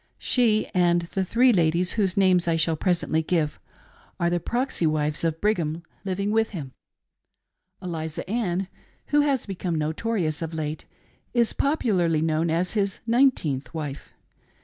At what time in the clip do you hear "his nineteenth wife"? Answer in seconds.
12.71-14.09